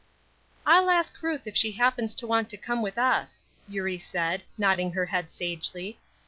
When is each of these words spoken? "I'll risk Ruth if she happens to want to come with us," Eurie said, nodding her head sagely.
"I'll 0.65 0.87
risk 0.87 1.21
Ruth 1.21 1.45
if 1.45 1.55
she 1.55 1.73
happens 1.73 2.15
to 2.15 2.25
want 2.25 2.49
to 2.49 2.57
come 2.57 2.81
with 2.81 2.97
us," 2.97 3.43
Eurie 3.67 3.99
said, 3.99 4.41
nodding 4.57 4.93
her 4.93 5.05
head 5.05 5.31
sagely. 5.31 5.99